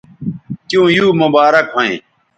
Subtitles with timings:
[0.67, 1.95] تیوں یو مبارک ھویں